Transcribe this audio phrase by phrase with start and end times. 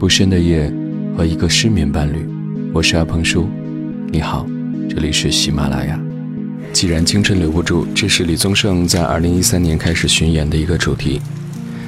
[0.00, 0.72] 不深的夜
[1.14, 2.26] 和一个失眠伴侣。
[2.72, 3.46] 我是阿鹏叔，
[4.10, 4.46] 你好，
[4.88, 6.00] 这里是喜马拉雅。
[6.72, 11.20] 既然青春留不住，这是李宗盛在二零一三年开始巡演的一个主题。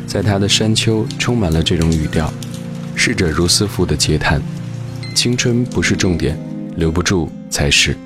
[0.07, 2.31] 在他的山丘充满了这种语调，
[2.95, 4.43] 逝者如斯夫的嗟叹。
[5.15, 6.39] 青春不是重点，
[6.77, 7.97] 留不住才是。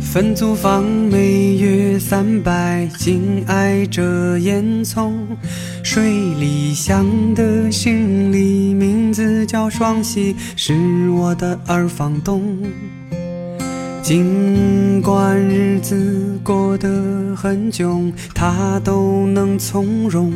[0.00, 5.12] 分租房每月三百，紧挨着烟囱。
[5.82, 12.42] 水里香的行李名字叫双喜，是我的二房东。
[14.02, 20.30] 尽管日子过得很窘，他都能从容。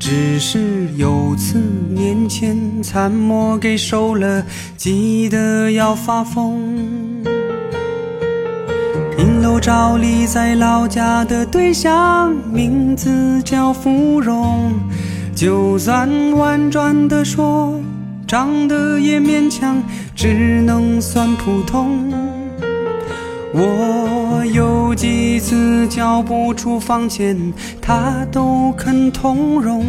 [0.00, 4.44] 只是有次年前残墨给收了，
[4.76, 6.58] 急得要发疯。
[9.16, 14.72] 银楼照例在老家的对象，名字叫芙蓉。
[15.42, 17.74] 就算婉转的说，
[18.28, 19.82] 长得也勉强，
[20.14, 22.14] 只能算普通。
[23.52, 27.36] 我有几次交不出房钱，
[27.80, 29.84] 他都肯通融。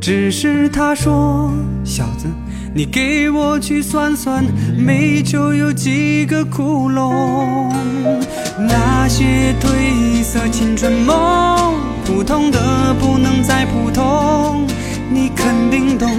[0.00, 1.50] 只是他说，
[1.82, 2.28] 小子。
[2.72, 4.44] 你给我去算算，
[4.78, 7.72] 煤球有几个窟窿？
[8.56, 11.74] 那些褪色青春梦，
[12.10, 12.58] 普通的
[12.98, 14.66] 不能再普通。
[15.08, 16.10] 你肯定懂，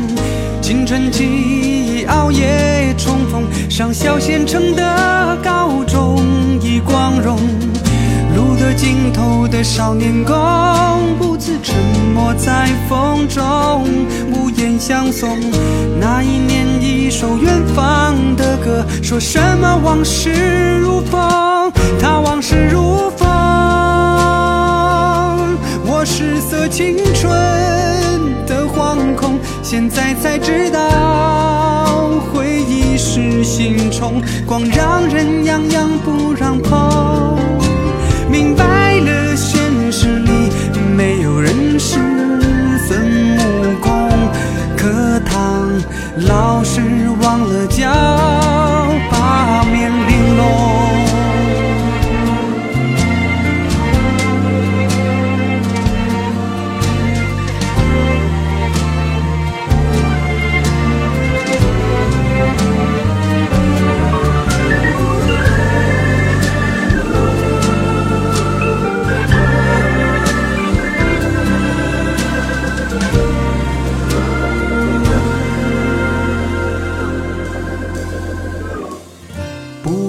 [0.62, 6.24] 青春记忆熬夜重逢，上小县城的高中
[6.62, 7.38] 已光荣。
[8.34, 10.34] 路的尽头的少年宫，
[11.20, 11.76] 不自沉
[12.16, 13.86] 默在风中，
[14.32, 15.38] 无言相送。
[16.00, 21.70] 那一年，一首远方的歌，说什么往事如风，
[22.00, 22.91] 他往事如
[29.94, 37.38] 在才知道，回忆是心虫，光让人痒痒不让碰。
[38.30, 38.64] 明白
[39.00, 39.60] 了，现
[39.92, 40.50] 实里
[40.96, 42.00] 没有人是
[42.88, 44.10] 孙悟空，
[44.78, 45.70] 课堂
[46.26, 46.82] 老师
[47.22, 47.90] 忘了教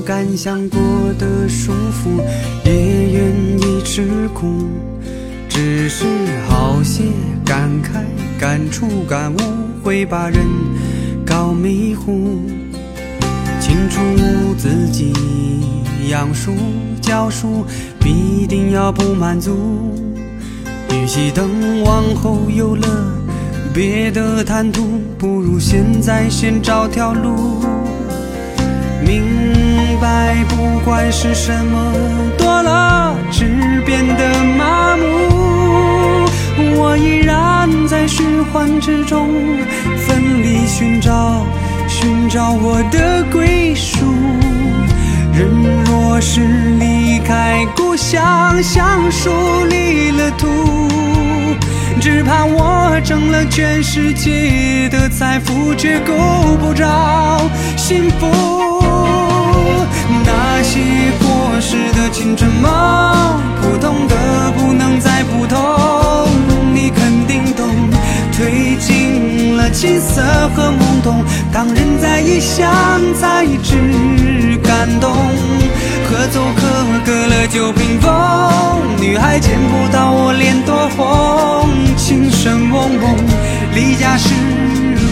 [0.03, 0.81] 敢想过
[1.19, 2.21] 的舒服，
[2.65, 4.69] 也愿意吃苦，
[5.49, 6.05] 只是
[6.49, 7.05] 好些
[7.45, 8.03] 感慨、
[8.41, 9.39] 感触、感悟，
[9.83, 10.45] 会把人
[11.25, 12.41] 搞迷糊。
[13.61, 14.01] 清楚
[14.59, 15.13] 自己
[16.09, 16.53] 养书
[17.01, 17.65] 教书，
[18.01, 19.57] 必定要不满足。
[20.91, 22.87] 与其等往后有了
[23.73, 27.82] 别的谈吐，不如现在先找条路。
[29.05, 31.93] 明白，不管是什么
[32.39, 36.29] 多了，只变得麻木。
[36.77, 39.29] 我依然在循环之中，
[40.07, 41.45] 奋力寻找，
[41.89, 44.07] 寻找我的归属。
[45.33, 45.49] 人
[45.87, 46.41] 若是
[46.79, 49.31] 离开故乡，像树
[49.69, 50.47] 离了土，
[52.01, 56.13] 只怕我挣了全世界的财富，却够
[56.61, 57.41] 不着
[57.77, 58.82] 幸福。
[60.25, 60.81] 那些
[61.21, 62.71] 过时的青春梦，
[63.61, 65.59] 普通的不能再普通。
[66.75, 67.69] 你肯定懂，
[68.33, 70.23] 褪尽了青涩
[70.55, 71.25] 和懵懂。
[71.53, 72.71] 当人在异乡，
[73.21, 75.13] 才知感动。
[76.09, 76.63] 合奏可
[77.07, 78.13] 隔了酒瓶风，
[79.01, 81.69] 女孩见不到我脸多红。
[81.97, 83.17] 情深蒙蒙，
[83.75, 84.29] 离家时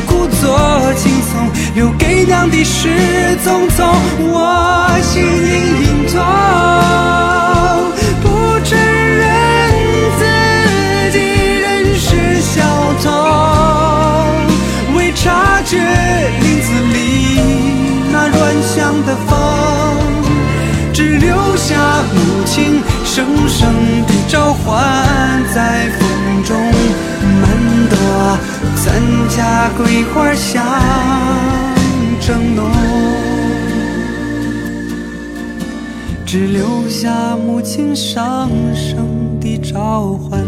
[0.07, 2.89] 故作轻松，留给娘的是
[3.45, 3.87] 匆匆。
[4.19, 5.29] 我心隐
[5.83, 6.15] 隐痛，
[8.23, 8.25] 不
[8.65, 9.29] 承认
[10.19, 10.21] 自
[11.13, 11.19] 己
[11.61, 11.65] 仍
[11.97, 12.59] 是小
[13.03, 13.07] 偷，
[14.97, 15.79] 未察觉
[16.41, 16.95] 林子里
[18.13, 19.31] 那软香的风。
[20.93, 23.73] 只留下母亲声声
[24.07, 26.01] 的召唤，在风
[26.45, 26.57] 中
[27.41, 27.43] 漫
[27.89, 27.93] 朵
[28.77, 28.85] 咱
[29.29, 30.63] 家桂花香
[32.31, 32.71] 正浓。
[36.25, 40.47] 只留下母亲上声的召唤，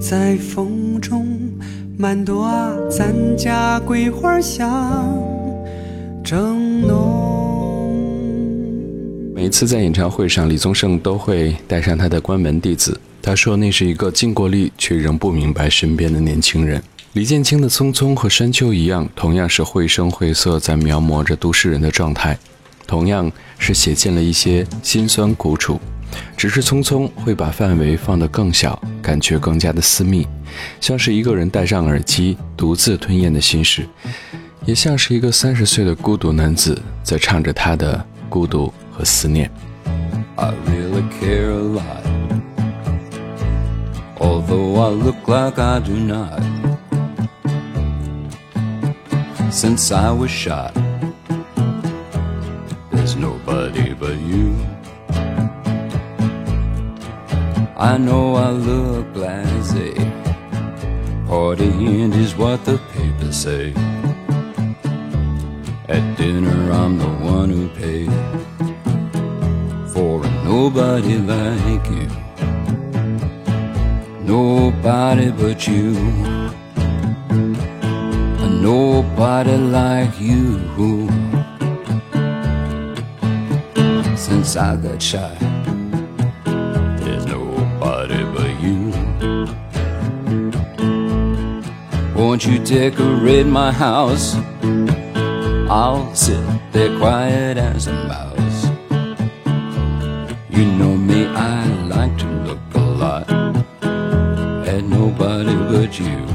[0.00, 1.24] 在风中
[1.96, 5.16] 满朵啊，咱家桂花香
[6.24, 7.14] 正浓。
[9.32, 13.00] 每次在演唱会上，李宗盛都会带上他的关门弟子。
[13.22, 16.82] 他说那是一个尽过力却仍不明白身边的年轻人。
[17.16, 22.38] 李建清的《匆匆》和《山丘》一样，同样是绘声绘色在描摹着都市人的状态，
[22.86, 25.80] 同样是写进了一些辛酸苦楚。
[26.36, 30.28] 只是《匆匆》会把范围放得更小，感觉更加的私密，
[30.78, 33.88] 像是一个人戴上耳机独自吞咽的心事，
[34.66, 39.50] 也像是一个三十岁的孤独男子在唱着他的孤独和思念。
[40.34, 42.04] I really care a lot.
[44.18, 46.55] although I look like I do not.
[49.56, 50.74] Since I was shot,
[52.90, 54.54] there's nobody but you.
[57.74, 59.94] I know I look blasé.
[61.26, 63.72] Partying is what the papers say.
[65.88, 68.12] At dinner, I'm the one who paid
[69.94, 72.26] for nobody like you
[74.26, 76.35] nobody but you.
[78.66, 80.58] Nobody like you.
[84.16, 85.38] Since I got shot,
[86.98, 88.90] there's nobody but you.
[92.16, 94.34] Won't you decorate my house?
[95.70, 98.60] I'll sit there quiet as a mouse.
[100.50, 103.30] You know me, I like to look a lot
[104.66, 106.25] at nobody but you.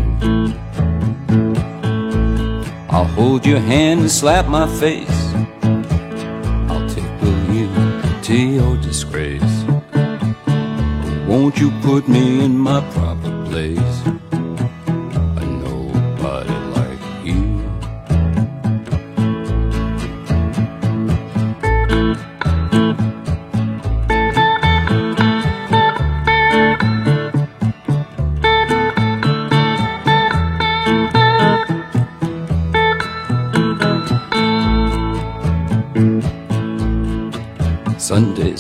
[3.22, 5.22] Hold your hand and slap my face.
[6.72, 7.70] I'll tickle you
[8.24, 9.58] to your disgrace.
[11.28, 14.21] Won't you put me in my proper place?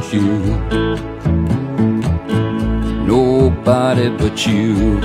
[0.00, 0.22] but you.
[3.04, 5.00] Nobody but you.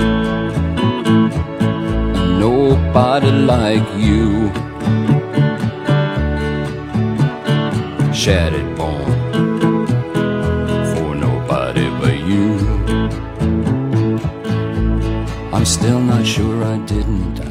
[2.38, 4.50] Nobody like you.
[8.12, 9.12] Shattered bone
[10.94, 12.56] for nobody but you.
[15.52, 17.44] I'm still not sure I didn't die.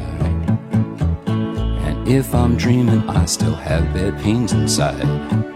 [1.86, 5.55] And if I'm dreaming, I still have bad pains inside.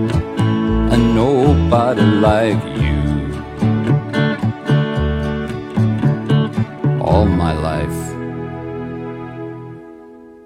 [1.01, 3.01] nobody like you.
[7.01, 7.99] All my life,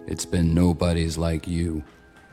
[0.08, 1.84] it's been nobody's like you.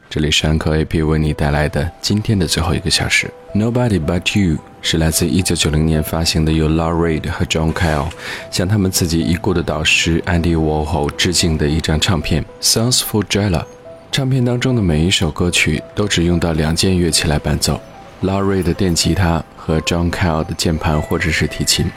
[0.09, 3.31] 这里是安可 AP 为你带来的今天的最后一个小时。
[3.55, 8.11] Nobody But You 是来自1990年发行的由 Law Reid 和 John Cale
[8.51, 12.45] 向他们自己已故的导师 Andy Warhol 致敬的一张唱片。
[12.61, 13.65] Songs for Jella
[14.11, 17.81] 唱片当中的每一首歌曲都只用到两件乐器来伴奏。
[18.23, 21.91] Laurie 的电吉他和 John Cale 的键盘或者是提琴，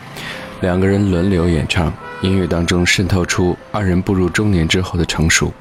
[0.61, 5.53] 两个人轮流演唱，音乐当中渗透出二人步入中年之后的成熟。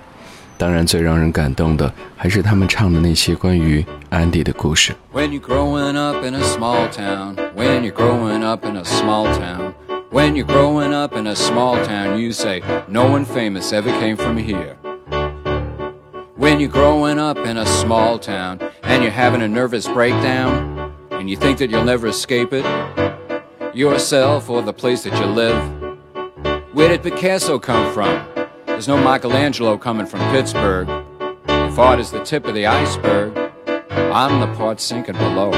[0.57, 4.95] 当然，最让人感动的还是他们唱的那些关于 Andy 的故事。
[5.13, 9.75] When you're growing up in a small town, when you're growing up in a small town,
[10.11, 14.17] when you're growing up in a small town, you say no one famous ever came
[14.17, 14.77] from here.
[16.45, 21.31] When you're growing up in a small town and you're having a nervous breakdown and
[21.31, 22.67] you think that you'll never escape it,
[23.75, 25.57] yourself or the place that you live,
[26.75, 28.29] where did Picasso come from?
[28.67, 30.87] There's no Michelangelo coming from Pittsburgh.
[31.49, 33.35] If art is the tip of the iceberg,
[33.89, 35.51] I'm the part sinking below.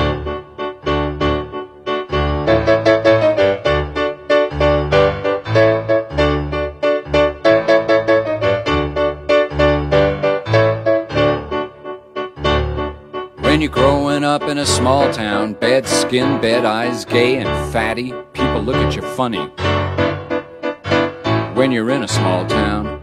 [13.57, 18.13] When you're growing up in a small town, bad skin, bad eyes, gay and fatty,
[18.35, 19.47] people look at you funny.
[21.55, 23.01] When you're in a small town,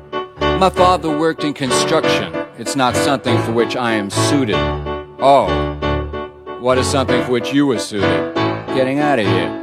[0.60, 2.36] my father worked in construction.
[2.60, 4.54] It's not something for which I am suited.
[5.20, 5.50] Oh,
[6.60, 8.36] what is something for which you were suited?
[8.76, 9.63] Getting out of here.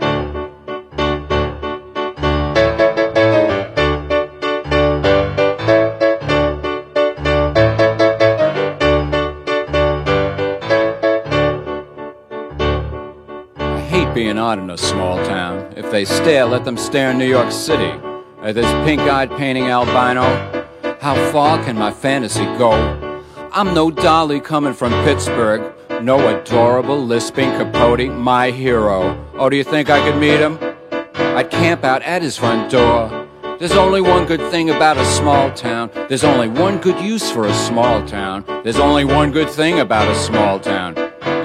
[14.50, 15.73] Odd in a small town.
[15.76, 17.92] If they stare, let them stare in New York City.
[18.42, 20.25] At this pink-eyed painting albino,
[21.00, 22.73] how far can my fantasy go?
[23.52, 29.25] I'm no dolly coming from Pittsburgh, no adorable lisping Capote, my hero.
[29.35, 30.59] Oh, do you think I could meet him?
[31.14, 33.28] I'd camp out at his front door.
[33.61, 35.90] There's only one good thing about a small town.
[36.09, 38.45] There's only one good use for a small town.
[38.64, 40.97] There's only one good thing about a small town.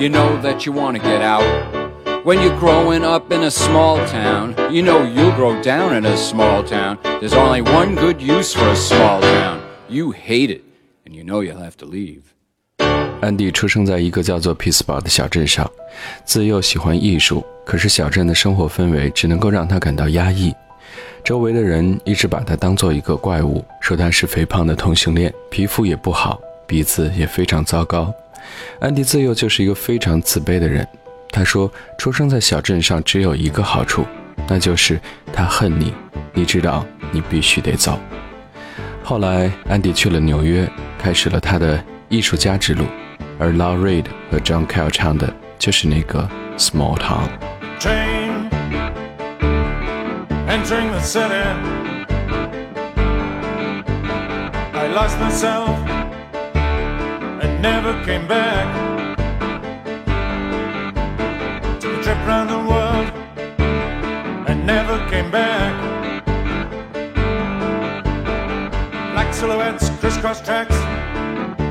[0.01, 1.84] You know that you want to get out.
[2.25, 6.17] When you're growing up in a small town, you know you'll grow down in a
[6.17, 6.97] small town.
[7.21, 9.59] There's only one good use for a small town.
[9.87, 10.63] You hate it,
[11.05, 12.21] and you know you'll have to leave.
[13.21, 15.69] 安迪出生在一个叫做匹兹堡的小镇上，
[16.23, 20.51] 自幼喜欢艺术，可是小镇的生活氛围只能够让他感到压抑。
[21.23, 28.11] 周围的人一直把他当做一个怪物，说他是肥胖的同性恋，皮肤也不好，鼻子也非常糟糕。
[28.79, 30.87] 安迪自幼就是一个非常自卑的人。
[31.35, 34.05] 他说，出生在小镇上只有一个好处，
[34.47, 34.97] 那就是
[35.33, 35.93] 他恨你，
[36.31, 37.99] 你知道，你必须得走。
[39.03, 40.65] 后来，安迪去了纽约，
[40.97, 42.85] 开始了他的艺术家之路，
[43.37, 46.25] 而 Law Reid 和 John Cale 唱的就是那个
[46.57, 47.27] Small Town。
[47.81, 48.49] train
[50.47, 51.43] entering the city.
[54.71, 55.75] I lost myself
[57.41, 58.84] and never came back.
[62.25, 63.07] Around the world
[64.47, 65.73] and never came back.
[69.13, 70.75] Black silhouettes, crisscross tracks,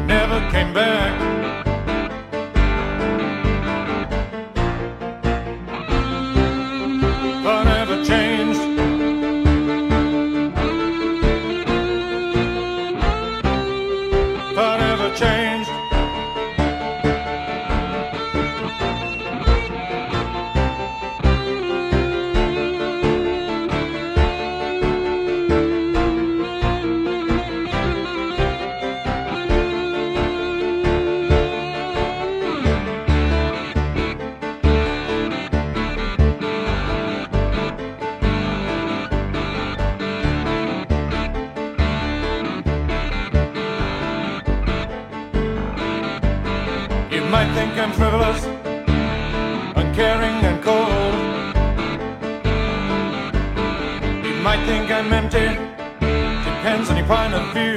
[0.06, 1.33] never came back.
[57.06, 57.76] Point of view.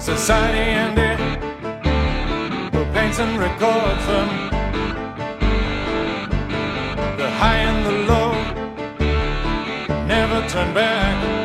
[0.00, 1.18] Society and it,
[2.72, 4.28] who paints and records them.
[7.18, 8.32] The high and the low,
[10.06, 11.35] never turn back.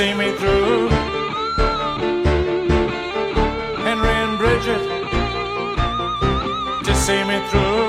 [0.00, 0.88] See me through.
[3.86, 4.84] Henry and Bridget
[6.86, 7.88] to see me through.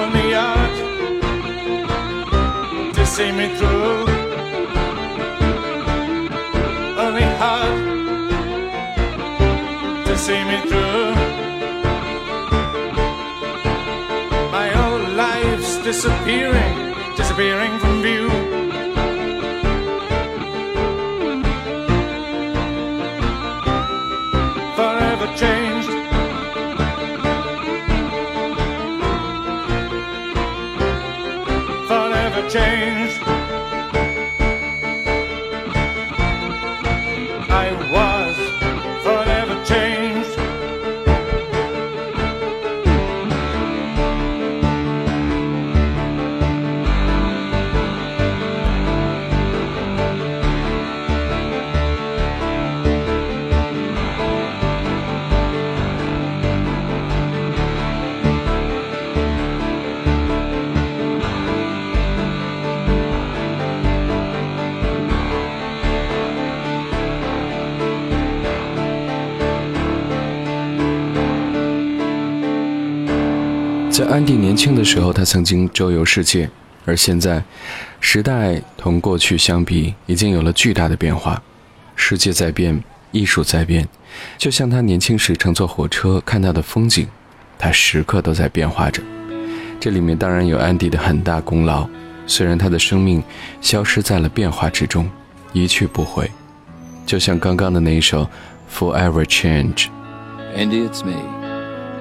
[0.00, 0.76] Only art
[2.96, 3.98] to see me through.
[7.04, 7.78] Only heart
[10.06, 11.14] to see me through.
[14.56, 16.74] My whole life's disappearing,
[17.16, 18.25] disappearing from view.
[74.16, 76.48] 安迪年轻的时候，他曾经周游世界，
[76.86, 77.44] 而现在，
[78.00, 81.42] 时代同过去相比，已经有了巨大的变化。
[81.96, 82.82] 世界在变，
[83.12, 83.86] 艺术在变，
[84.38, 87.06] 就像他年轻时乘坐火车看到的风景，
[87.58, 89.02] 他时刻都在变化着。
[89.78, 91.86] 这里面当然有安迪的很大功劳，
[92.26, 93.22] 虽然他的生命
[93.60, 95.10] 消失在了变化之中，
[95.52, 96.30] 一去不回，
[97.04, 98.24] 就像刚刚的那一首
[98.74, 99.88] 《Forever change
[100.56, 101.20] and it's me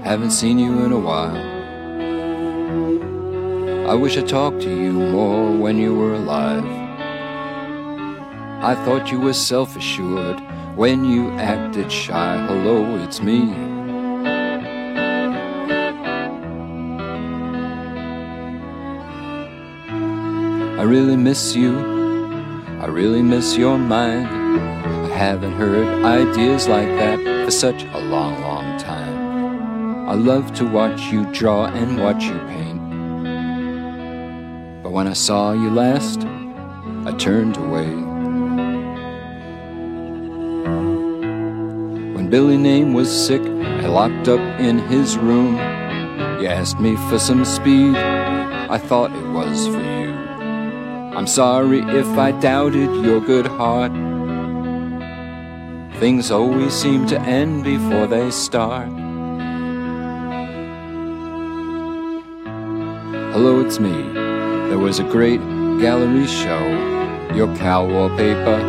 [0.05, 1.54] haven't seen you in a while
[3.87, 6.65] I wish I talked to you more when you were alive.
[8.63, 10.39] I thought you were self assured
[10.75, 12.43] when you acted shy.
[12.47, 13.53] Hello, it's me.
[20.79, 21.77] I really miss you.
[22.81, 24.25] I really miss your mind.
[24.25, 30.09] I haven't heard ideas like that for such a long, long time.
[30.09, 32.74] I love to watch you draw and watch you paint.
[34.95, 36.21] When I saw you last,
[37.05, 37.89] I turned away.
[42.15, 45.55] When Billy Name was sick, I locked up in his room.
[46.39, 50.13] You asked me for some speed, I thought it was for you.
[51.13, 53.91] I'm sorry if I doubted your good heart.
[55.99, 58.87] Things always seem to end before they start.
[63.33, 64.24] Hello, it's me.
[64.69, 65.39] There was a great
[65.79, 66.63] gallery show.
[67.33, 68.59] Your cow wallpaper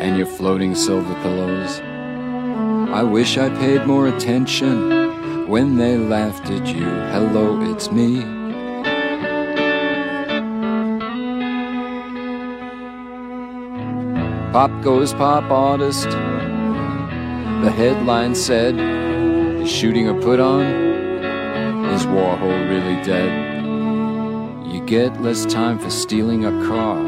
[0.00, 1.80] and your floating silver pillows.
[2.90, 6.84] I wish I paid more attention when they laughed at you.
[6.84, 8.22] Hello, it's me.
[14.52, 16.08] Pop goes pop artist.
[16.08, 18.74] The headline said,
[19.60, 20.64] Is shooting a put on?
[21.94, 23.55] Is Warhol really dead?
[24.86, 26.98] Get less time for stealing a car.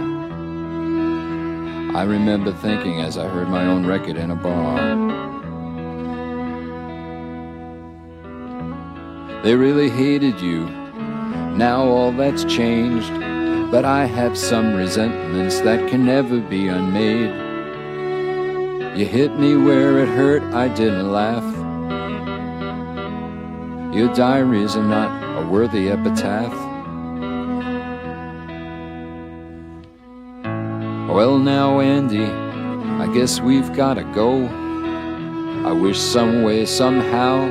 [1.96, 4.78] I remember thinking as I heard my own record in a bar.
[9.44, 10.66] They really hated you.
[11.56, 13.12] Now all that's changed.
[13.70, 17.32] But I have some resentments that can never be unmade.
[18.98, 21.44] You hit me where it hurt, I didn't laugh.
[23.94, 26.67] Your diaries are not a worthy epitaph.
[31.08, 34.46] Well, now, Andy, I guess we've gotta go.
[35.66, 37.46] I wish some way, somehow,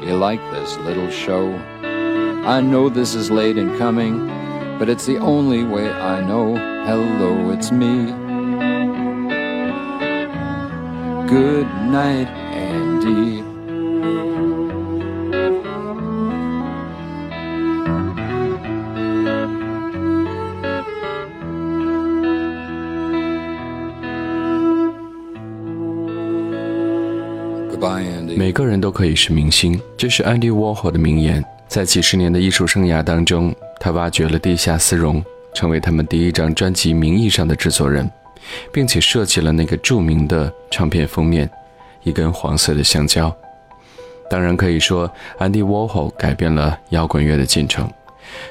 [0.00, 1.52] you like this little show.
[1.84, 4.26] I know this is late in coming,
[4.78, 6.56] but it's the only way I know.
[6.86, 8.06] Hello, it's me.
[11.28, 12.28] Good night,
[28.60, 31.42] 个人都可以是明星，这是 Andy Warhol 的名言。
[31.66, 38.10] 在几十年的艺术生涯当中，他挖掘了地下丝绒，成为他们第一张专辑名义上的制作人，
[38.70, 41.48] 并且设计了那个著名的唱片封面——
[42.04, 43.34] 一根黄色的香蕉。
[44.28, 47.90] 当然可以说，Andy Warhol 改变了摇滚乐的进程。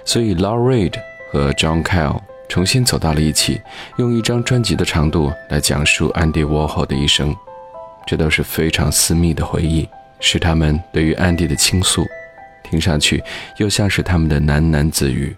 [0.03, 0.95] 所以 Lou Reed
[1.31, 3.61] 和 John Cale 重新走到了一起，
[3.97, 7.35] 用一张专辑的长度来讲述 Andy Warhol 的一生，
[8.07, 9.87] 这都是非常私密的回忆，
[10.19, 12.05] 是他们对于安迪的倾诉，
[12.63, 13.23] 听上去
[13.57, 15.35] 又像是他们的喃喃自语。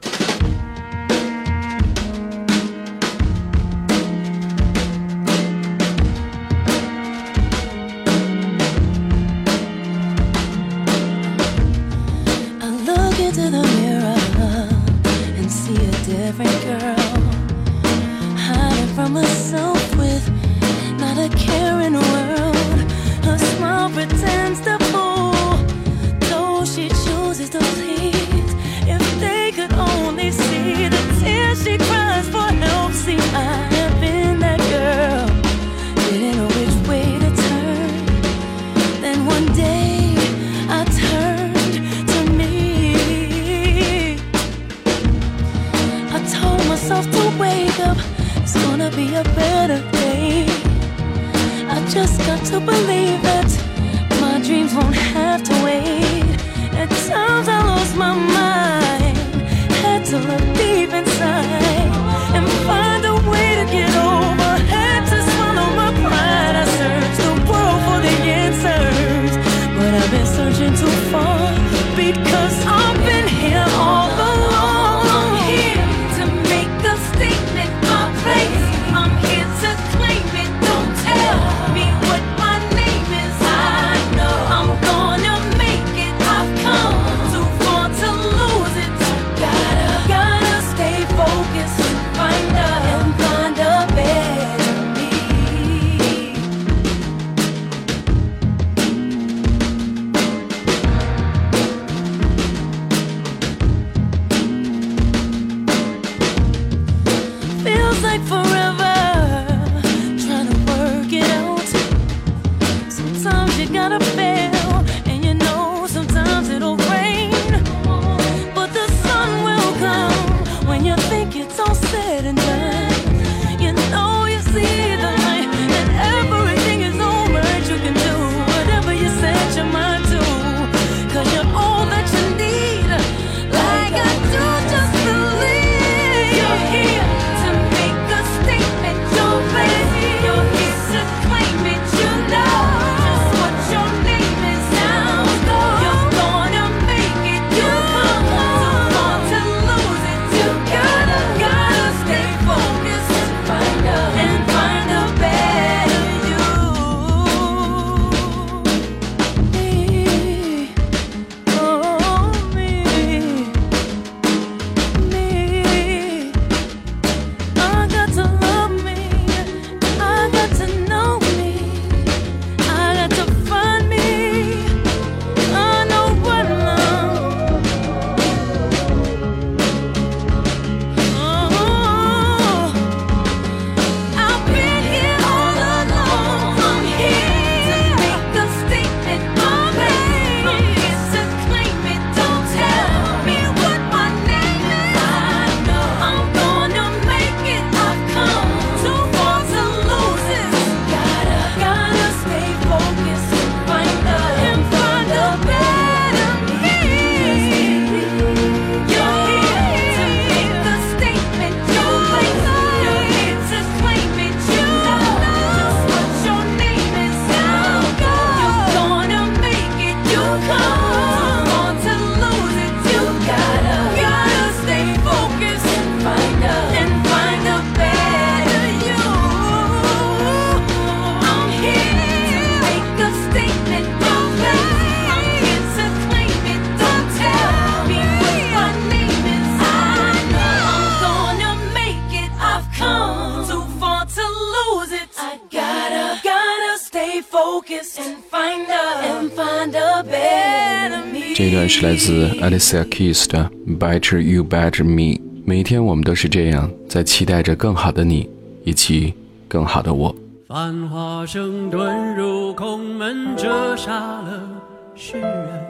[251.51, 255.19] 一段是来自 Alicia Keys 的 Better You Better Me。
[255.43, 258.29] 每一天我们都是这样，在期待着更好的你，
[258.63, 259.13] 以及
[259.49, 260.15] 更好的我。
[260.47, 264.49] 繁华声遁入空门，折煞了
[264.95, 265.61] 世人。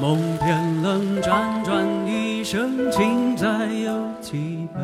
[0.00, 3.46] 梦偏冷，辗转一生，情债
[3.84, 4.82] 有几本？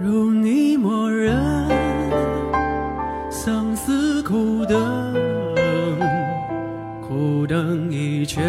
[0.00, 1.36] 如你默认，
[8.18, 8.44] 一圈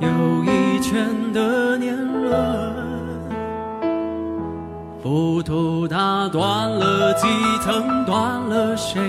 [0.00, 0.08] 又
[0.42, 2.74] 一圈的年轮。
[5.00, 7.28] 浮屠打断了几
[7.62, 9.00] 层，断了谁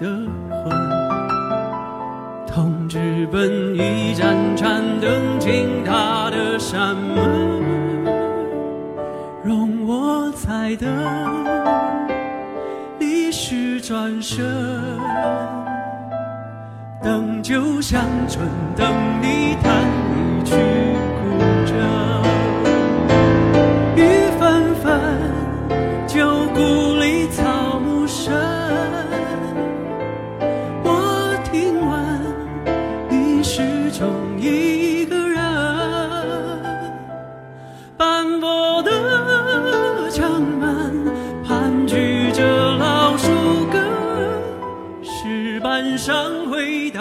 [0.00, 0.08] 的
[0.64, 0.76] 魂？
[2.48, 8.02] 同志奔一盏盏灯进他的山门，
[9.44, 10.88] 容我再等，
[12.98, 14.44] 历史转身，
[17.02, 18.86] 等酒香醇等
[19.22, 22.19] 你弹一曲古筝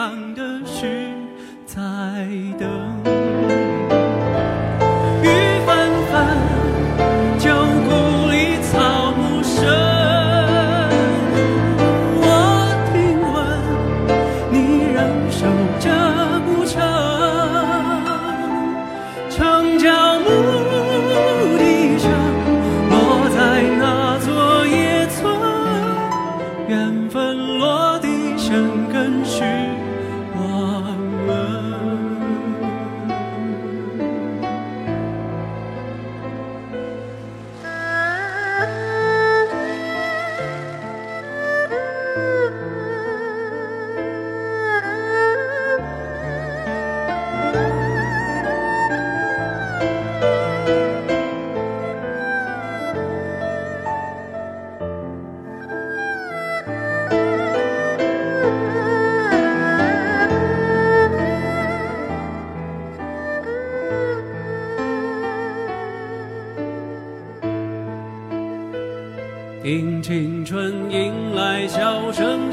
[0.10, 1.14] 回荡的是
[1.68, 1.78] 在
[2.58, 2.99] 等。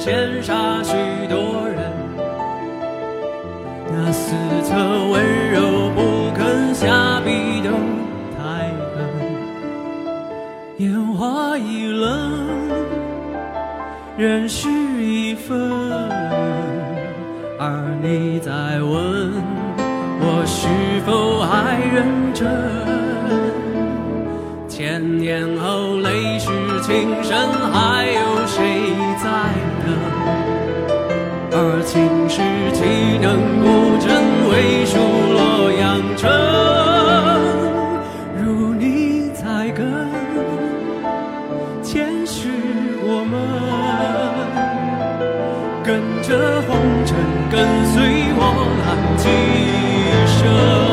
[0.07, 0.95] 羡煞许
[1.27, 1.91] 多人。
[3.91, 4.73] 那四侧
[5.11, 7.73] 温柔不肯下笔的
[8.39, 9.03] 太狠，
[10.77, 12.31] 烟花易冷，
[14.17, 14.69] 人事
[15.03, 15.59] 已分。
[17.59, 19.33] 而你在问
[20.21, 20.69] 我是
[21.05, 22.86] 否还认真？
[32.87, 34.15] 岂能不真？
[34.49, 34.97] 为数
[35.33, 36.31] 洛阳城，
[38.41, 39.85] 如你在跟，
[41.83, 42.49] 前世
[43.03, 43.35] 我们
[45.83, 47.17] 跟着红尘，
[47.51, 47.97] 跟随
[48.37, 48.41] 我
[48.87, 49.27] 浪几
[50.39, 50.86] 生。